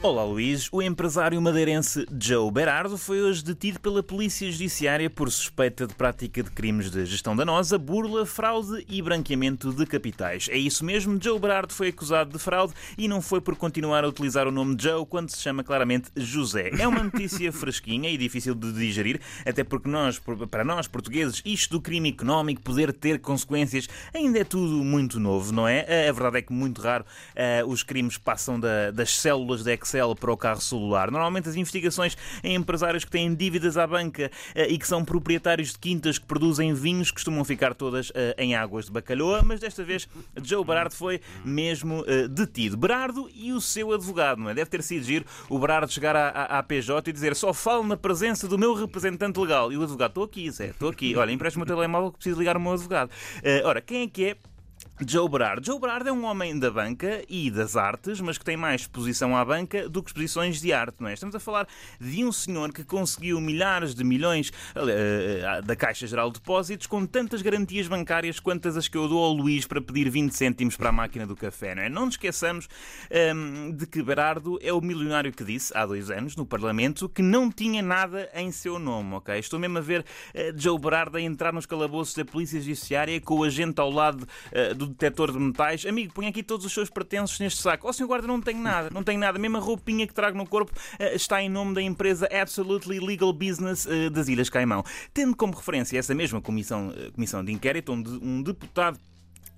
Olá 0.00 0.24
Luís, 0.24 0.68
o 0.70 0.80
empresário 0.80 1.42
madeirense 1.42 2.06
Joe 2.22 2.52
Berardo 2.52 2.96
foi 2.96 3.20
hoje 3.20 3.42
detido 3.42 3.80
pela 3.80 4.00
Polícia 4.00 4.48
Judiciária 4.48 5.10
por 5.10 5.28
suspeita 5.28 5.88
de 5.88 5.94
prática 5.94 6.40
de 6.40 6.52
crimes 6.52 6.88
de 6.88 7.04
gestão 7.04 7.34
danosa, 7.34 7.76
burla, 7.76 8.24
fraude 8.24 8.86
e 8.88 9.02
branqueamento 9.02 9.72
de 9.72 9.84
capitais. 9.84 10.48
É 10.52 10.56
isso 10.56 10.84
mesmo, 10.84 11.18
Joe 11.20 11.40
Berardo 11.40 11.74
foi 11.74 11.88
acusado 11.88 12.30
de 12.30 12.38
fraude 12.38 12.74
e 12.96 13.08
não 13.08 13.20
foi 13.20 13.40
por 13.40 13.56
continuar 13.56 14.04
a 14.04 14.08
utilizar 14.08 14.46
o 14.46 14.52
nome 14.52 14.76
Joe 14.78 15.04
quando 15.04 15.30
se 15.30 15.42
chama 15.42 15.64
claramente 15.64 16.12
José. 16.14 16.70
É 16.78 16.86
uma 16.86 17.02
notícia 17.02 17.50
fresquinha 17.50 18.08
e 18.08 18.16
difícil 18.16 18.54
de 18.54 18.72
digerir, 18.72 19.20
até 19.44 19.64
porque 19.64 19.88
nós, 19.88 20.22
para 20.48 20.62
nós 20.62 20.86
portugueses, 20.86 21.42
isto 21.44 21.72
do 21.72 21.80
crime 21.80 22.10
económico 22.10 22.62
poder 22.62 22.92
ter 22.92 23.18
consequências 23.18 23.88
ainda 24.14 24.38
é 24.38 24.44
tudo 24.44 24.84
muito 24.84 25.18
novo, 25.18 25.52
não 25.52 25.66
é? 25.66 26.08
A 26.08 26.12
verdade 26.12 26.38
é 26.38 26.42
que 26.42 26.52
muito 26.52 26.80
raro 26.80 27.04
uh, 27.04 27.66
os 27.66 27.82
crimes 27.82 28.16
passam 28.16 28.60
da, 28.60 28.92
das 28.92 29.18
células 29.18 29.64
da 29.64 29.72
Excel 29.74 29.87
para 30.18 30.32
o 30.32 30.36
carro 30.36 30.60
celular. 30.60 31.10
Normalmente 31.10 31.48
as 31.48 31.56
investigações 31.56 32.16
em 32.42 32.54
empresários 32.54 33.04
que 33.04 33.10
têm 33.10 33.34
dívidas 33.34 33.76
à 33.76 33.86
banca 33.86 34.30
eh, 34.54 34.68
e 34.68 34.78
que 34.78 34.86
são 34.86 35.04
proprietários 35.04 35.72
de 35.72 35.78
quintas 35.78 36.18
que 36.18 36.26
produzem 36.26 36.74
vinhos 36.74 37.10
costumam 37.10 37.44
ficar 37.44 37.74
todas 37.74 38.12
eh, 38.14 38.34
em 38.38 38.54
águas 38.54 38.86
de 38.86 38.92
bacalhoa, 38.92 39.42
mas 39.42 39.60
desta 39.60 39.82
vez 39.82 40.08
Joe 40.42 40.64
Berardo 40.64 40.94
foi 40.94 41.20
mesmo 41.44 42.04
eh, 42.06 42.28
detido. 42.28 42.76
Berardo 42.76 43.28
e 43.32 43.52
o 43.52 43.60
seu 43.60 43.92
advogado, 43.92 44.40
não 44.40 44.50
é? 44.50 44.54
Deve 44.54 44.70
ter 44.70 44.82
sido 44.82 45.04
giro 45.04 45.24
o 45.48 45.58
Berardo 45.58 45.92
chegar 45.92 46.14
à, 46.14 46.28
à, 46.28 46.58
à 46.58 46.62
PJ 46.62 47.08
e 47.08 47.12
dizer 47.12 47.34
só 47.34 47.52
falo 47.52 47.84
na 47.84 47.96
presença 47.96 48.46
do 48.46 48.58
meu 48.58 48.74
representante 48.74 49.40
legal. 49.40 49.72
E 49.72 49.76
o 49.76 49.82
advogado, 49.82 50.10
estou 50.10 50.24
aqui, 50.24 50.50
Zé, 50.50 50.68
estou 50.68 50.90
aqui. 50.90 51.16
Olha, 51.16 51.32
empresta-me 51.32 51.64
o 51.64 51.66
telemóvel 51.66 52.12
que 52.12 52.18
preciso 52.18 52.38
ligar 52.38 52.56
o 52.56 52.60
meu 52.60 52.72
advogado. 52.72 53.10
ora, 53.64 53.80
quem 53.80 54.02
é 54.02 54.08
que 54.08 54.24
é? 54.26 54.36
Joe 55.06 55.28
Berard. 55.28 55.64
Joe 55.64 55.78
Berard 55.78 56.08
é 56.08 56.12
um 56.12 56.24
homem 56.24 56.58
da 56.58 56.72
banca 56.72 57.22
e 57.28 57.52
das 57.52 57.76
artes, 57.76 58.20
mas 58.20 58.36
que 58.36 58.44
tem 58.44 58.56
mais 58.56 58.80
exposição 58.80 59.36
à 59.36 59.44
banca 59.44 59.88
do 59.88 60.02
que 60.02 60.10
exposições 60.10 60.60
de 60.60 60.72
arte, 60.72 60.96
não 60.98 61.08
é? 61.08 61.14
Estamos 61.14 61.36
a 61.36 61.40
falar 61.40 61.68
de 62.00 62.24
um 62.24 62.32
senhor 62.32 62.72
que 62.72 62.82
conseguiu 62.82 63.40
milhares 63.40 63.94
de 63.94 64.02
milhões 64.02 64.48
uh, 64.48 65.62
da 65.64 65.76
Caixa 65.76 66.04
Geral 66.04 66.30
de 66.30 66.40
Depósitos 66.40 66.88
com 66.88 67.06
tantas 67.06 67.42
garantias 67.42 67.86
bancárias 67.86 68.40
quantas 68.40 68.76
as 68.76 68.88
que 68.88 68.96
eu 68.96 69.06
dou 69.06 69.22
ao 69.24 69.32
Luís 69.32 69.66
para 69.66 69.80
pedir 69.80 70.10
20 70.10 70.32
cêntimos 70.32 70.76
para 70.76 70.88
a 70.88 70.92
máquina 70.92 71.24
do 71.26 71.36
café, 71.36 71.76
não 71.76 71.82
é? 71.82 71.88
Não 71.88 72.06
nos 72.06 72.14
esqueçamos 72.14 72.66
um, 72.66 73.16
ehm, 73.16 73.70
de 73.70 73.86
que 73.86 74.02
Berardo 74.02 74.58
é 74.60 74.72
o 74.72 74.80
milionário 74.80 75.32
que 75.32 75.44
disse, 75.44 75.72
há 75.76 75.86
dois 75.86 76.10
anos, 76.10 76.34
no 76.34 76.44
Parlamento, 76.44 77.08
que 77.08 77.22
não 77.22 77.52
tinha 77.52 77.82
nada 77.82 78.28
em 78.34 78.50
seu 78.50 78.80
nome, 78.80 79.14
ok? 79.14 79.38
Estou 79.38 79.60
mesmo 79.60 79.78
a 79.78 79.82
ver 79.82 80.00
uh, 80.00 80.60
Joe 80.60 80.78
Berardo 80.78 81.18
a 81.18 81.20
entrar 81.20 81.52
nos 81.52 81.66
calabouços 81.66 82.16
da 82.16 82.24
Polícia 82.24 82.60
Judiciária 82.60 83.20
com 83.20 83.38
o 83.38 83.44
agente 83.44 83.80
ao 83.80 83.90
lado 83.90 84.26
uh, 84.52 84.74
do 84.74 84.87
detector 84.88 85.32
de 85.32 85.38
metais. 85.38 85.84
Amigo, 85.86 86.12
põe 86.12 86.26
aqui 86.26 86.42
todos 86.42 86.66
os 86.66 86.72
seus 86.72 86.90
pertences 86.90 87.38
neste 87.38 87.60
saco. 87.60 87.86
Ó, 87.86 87.90
oh, 87.90 87.92
senhor 87.92 88.08
guarda, 88.08 88.26
não 88.26 88.40
tenho 88.40 88.60
nada, 88.60 88.90
não 88.90 89.02
tenho 89.02 89.18
nada. 89.18 89.38
Mesmo 89.38 89.56
a 89.56 89.60
roupinha 89.60 90.06
que 90.06 90.14
trago 90.14 90.36
no 90.36 90.46
corpo 90.46 90.72
uh, 90.72 91.14
está 91.14 91.42
em 91.42 91.48
nome 91.48 91.74
da 91.74 91.82
empresa 91.82 92.28
Absolutely 92.32 93.00
Legal 93.00 93.32
Business 93.32 93.86
uh, 93.86 94.10
das 94.10 94.28
Ilhas 94.28 94.48
Caimão. 94.48 94.84
Tendo 95.12 95.36
como 95.36 95.54
referência 95.54 95.98
essa 95.98 96.14
mesma 96.14 96.40
comissão, 96.40 96.88
uh, 96.88 97.12
comissão 97.12 97.44
de 97.44 97.52
inquérito, 97.52 97.92
onde 97.92 98.10
um 98.10 98.42
deputado 98.42 98.98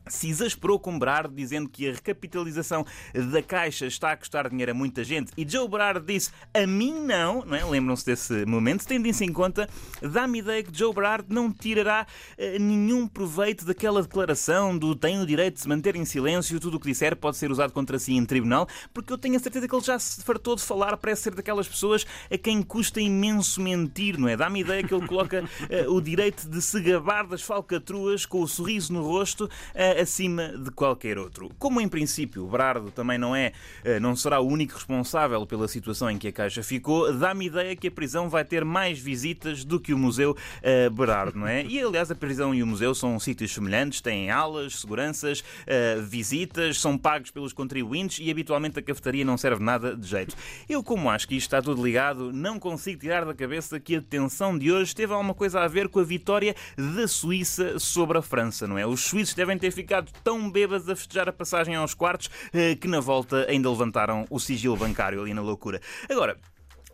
se 0.07 0.29
exasperou 0.29 0.79
com 0.79 0.99
Berardo, 0.99 1.35
dizendo 1.35 1.69
que 1.69 1.89
a 1.89 1.93
recapitalização 1.93 2.85
da 3.33 3.43
Caixa 3.43 3.87
está 3.87 4.13
a 4.13 4.17
custar 4.17 4.49
dinheiro 4.49 4.73
a 4.73 4.75
muita 4.75 5.05
gente. 5.05 5.33
E 5.37 5.49
Joe 5.49 5.69
Berardo 5.69 6.05
disse: 6.05 6.31
A 6.53 6.67
mim 6.67 6.93
não, 6.93 7.45
não 7.45 7.57
é? 7.57 7.65
lembram-se 7.65 8.05
desse 8.07 8.45
momento. 8.47 8.87
Tendo 8.87 9.07
isso 9.07 9.25
em 9.25 9.33
conta, 9.33 9.69
dá-me 10.03 10.39
ideia 10.39 10.63
que 10.63 10.77
Joe 10.77 10.95
Berardo 10.95 11.33
não 11.33 11.53
tirará 11.53 12.07
uh, 12.39 12.59
nenhum 12.61 13.07
proveito 13.07 13.65
daquela 13.65 14.03
declaração 14.03 14.77
do 14.77 14.95
tem 14.95 15.21
o 15.21 15.27
direito 15.27 15.55
de 15.55 15.61
se 15.61 15.69
manter 15.69 15.97
em 15.97 16.05
silêncio, 16.05 16.61
tudo 16.61 16.77
o 16.77 16.81
que 16.81 16.89
disser 16.89 17.17
pode 17.17 17.37
ser 17.37 17.51
usado 17.51 17.73
contra 17.73 17.99
si 17.99 18.15
em 18.15 18.25
tribunal, 18.25 18.69
porque 18.93 19.13
eu 19.13 19.19
tenho 19.19 19.37
a 19.37 19.39
certeza 19.39 19.67
que 19.67 19.75
ele 19.75 19.85
já 19.85 19.99
se 19.99 20.23
fartou 20.23 20.57
de 20.57 20.63
falar, 20.63 20.97
parece 20.97 21.23
ser 21.23 21.35
daquelas 21.35 21.69
pessoas 21.69 22.07
a 22.31 22.37
quem 22.37 22.63
custa 22.63 23.01
imenso 23.01 23.61
mentir, 23.61 24.19
não 24.19 24.29
é? 24.29 24.37
Dá-me 24.37 24.61
ideia 24.61 24.83
que 24.83 24.93
ele 24.93 25.07
coloca 25.07 25.43
uh, 25.43 25.91
o 25.93 26.01
direito 26.01 26.49
de 26.49 26.61
se 26.61 26.81
gabar 26.81 27.27
das 27.27 27.43
falcatruas 27.43 28.27
com 28.27 28.43
o 28.43 28.49
sorriso 28.49 28.93
no 28.93 29.03
rosto. 29.03 29.45
Uh, 29.45 29.51
acima 29.93 30.49
de 30.49 30.71
qualquer 30.71 31.19
outro. 31.19 31.51
Como 31.59 31.81
em 31.81 31.89
princípio 31.89 32.45
o 32.45 32.49
Brardo 32.49 32.91
também 32.91 33.19
não 33.19 33.35
é, 33.35 33.53
eh, 33.85 34.01
não 34.01 34.15
será 34.15 34.41
o 34.41 34.47
único 34.47 34.75
responsável 34.75 35.47
pela 35.47 35.69
situação 35.69 36.11
em 36.11 36.19
que 36.19 36.29
a 36.29 36.33
Caixa 36.33 36.63
ficou, 36.63 37.13
dá-me 37.13 37.47
ideia 37.47 37.75
que 37.77 37.89
a 37.89 37.91
prisão 37.91 38.29
vai 38.29 38.45
ter 38.45 38.65
mais 38.65 38.99
visitas 38.99 39.65
do 39.65 39.81
que 39.81 39.93
o 39.93 39.99
Museu 39.99 40.33
uh, 40.33 40.91
Berardo, 40.91 41.39
não 41.39 41.47
é? 41.47 41.65
E 41.65 41.81
aliás 41.81 42.11
a 42.11 42.15
prisão 42.15 42.55
e 42.55 42.63
o 42.63 42.67
museu 42.67 42.95
são 42.95 43.19
sítios 43.19 43.53
semelhantes, 43.53 44.01
têm 44.01 44.31
alas, 44.31 44.81
seguranças, 44.81 45.41
uh, 45.41 46.03
visitas, 46.03 46.81
são 46.81 46.97
pagos 46.97 47.31
pelos 47.31 47.53
contribuintes 47.53 48.19
e 48.21 48.31
habitualmente 48.31 48.79
a 48.79 48.83
cafetaria 48.83 49.25
não 49.25 49.37
serve 49.37 49.63
nada 49.63 49.97
de 49.97 50.07
jeito. 50.07 50.37
Eu, 50.69 50.83
como 50.83 51.11
acho 51.11 51.27
que 51.27 51.35
isto 51.35 51.47
está 51.47 51.61
tudo 51.61 51.85
ligado, 51.85 52.33
não 52.33 52.59
consigo 52.59 53.01
tirar 53.01 53.25
da 53.25 53.35
cabeça 53.35 53.79
que 53.81 53.97
a 53.97 54.01
detenção 54.01 54.57
de 54.57 54.71
hoje 54.71 54.95
teve 54.95 55.13
alguma 55.13 55.35
coisa 55.35 55.61
a 55.61 55.69
ver 55.69 55.89
com 55.89 56.01
a 56.01 56.05
vitória 56.05 56.55
da 56.77 57.09
Suíça 57.09 57.79
sobre 57.79 58.19
a 58.19 58.23
França, 58.23 58.67
não 58.67 58.79
é? 58.79 58.87
Os 58.87 59.01
suíços 59.01 59.35
devem 59.35 59.59
ter 59.59 59.71
ficado 59.71 59.80
ficado 59.81 60.13
tão 60.23 60.51
bêbados 60.51 60.89
a 60.89 60.97
festejar 60.97 61.29
a 61.29 61.33
passagem 61.33 61.75
aos 61.75 61.95
quartos 61.95 62.31
eh, 62.53 62.75
que 62.75 62.87
na 62.87 63.01
volta 63.01 63.47
ainda 63.49 63.71
levantaram 63.71 64.27
o 64.29 64.39
sigilo 64.39 64.77
bancário 64.77 65.23
ali 65.23 65.33
na 65.33 65.41
loucura. 65.41 65.81
Agora, 66.09 66.37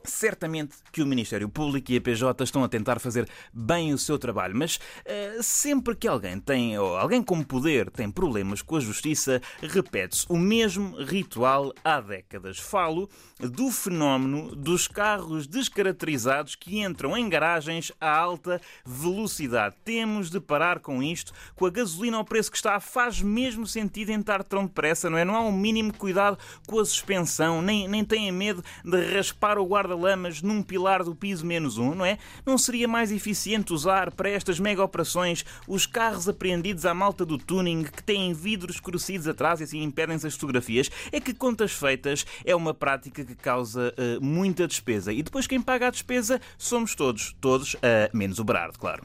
Certamente 0.07 0.77
que 0.93 1.03
o 1.03 1.07
Ministério 1.07 1.49
Público 1.49 1.93
e 1.93 1.97
a 1.97 2.01
PJ 2.01 2.45
estão 2.45 2.65
a 2.65 2.69
tentar 2.69 3.01
fazer 3.01 3.29
bem 3.53 3.93
o 3.93 3.99
seu 3.99 4.19
trabalho, 4.19 4.57
mas 4.57 4.77
uh, 4.77 5.43
sempre 5.43 5.95
que 5.95 6.09
alguém 6.09 6.39
tem, 6.39 6.79
ou 6.79 6.97
alguém 6.97 7.23
com 7.23 7.43
poder 7.43 7.91
tem 7.91 8.11
problemas 8.11 8.63
com 8.63 8.77
a 8.77 8.81
justiça, 8.81 9.41
repete-se 9.61 10.27
o 10.29 10.37
mesmo 10.37 10.97
ritual 11.03 11.73
há 11.85 12.01
décadas. 12.01 12.59
Falo 12.59 13.09
do 13.41 13.71
fenómeno 13.71 14.55
dos 14.55 14.89
carros 14.89 15.47
descaracterizados 15.47 16.55
que 16.55 16.81
entram 16.81 17.17
em 17.17 17.29
garagens 17.29 17.93
a 18.01 18.11
alta 18.17 18.61
velocidade. 18.85 19.75
Temos 19.85 20.31
de 20.31 20.41
parar 20.41 20.81
com 20.81 21.03
isto. 21.03 21.33
Com 21.55 21.67
a 21.67 21.71
gasolina 21.71 22.17
ao 22.17 22.25
preço 22.25 22.51
que 22.51 22.57
está, 22.57 22.79
faz 22.81 23.21
mesmo 23.21 23.67
sentido 23.67 24.11
entrar 24.11 24.43
tão 24.43 24.67
depressa, 24.67 25.11
não 25.11 25.19
é? 25.19 25.25
Não 25.25 25.35
há 25.35 25.41
um 25.41 25.53
mínimo 25.53 25.93
cuidado 25.93 26.39
com 26.67 26.79
a 26.79 26.85
suspensão, 26.85 27.61
nem, 27.61 27.89
nem 27.89 28.05
têm 28.05 28.31
medo 28.31 28.63
de 28.85 29.15
raspar 29.15 29.59
o 29.59 29.67
guarda 29.67 29.96
lamas 29.97 30.43
num 30.43 30.63
pilar 30.63 31.03
do 31.03 31.15
piso 31.15 31.45
menos 31.45 31.79
um, 31.79 31.95
não 31.95 32.05
é? 32.05 32.19
Não 32.45 32.57
seria 32.57 32.87
mais 32.87 33.11
eficiente 33.11 33.73
usar 33.73 34.11
para 34.13 34.31
estas 34.31 34.61
mega 34.61 34.83
operações 34.83 35.45
os 35.67 35.87
carros 35.87 36.29
apreendidos 36.29 36.87
à 36.87 36.95
malta 36.95 37.25
do 37.25 37.39
tuning 37.39 37.85
que 37.85 38.03
têm 38.03 38.33
vidros 38.33 38.77
escurecidos 38.77 39.27
atrás 39.27 39.61
e 39.61 39.65
assim 39.65 39.83
impedem-se 39.83 40.27
as 40.27 40.35
fotografias? 40.35 40.91
É 41.11 41.21
que 41.21 41.35
contas 41.35 41.73
feitas 41.73 42.27
é 42.45 42.55
uma 42.55 42.75
prática 42.75 43.25
que 43.25 43.35
causa 43.35 43.95
uh, 43.97 44.25
muita 44.25 44.67
despesa. 44.67 45.13
E 45.13 45.23
depois 45.23 45.47
quem 45.47 45.61
paga 45.61 45.89
a 45.89 45.91
despesa 45.91 46.41
somos 46.59 46.95
todos, 46.95 47.35
todos, 47.41 47.75
uh, 47.75 47.79
menos 48.13 48.39
o 48.39 48.45
Berardo, 48.45 48.79
claro. 48.79 49.05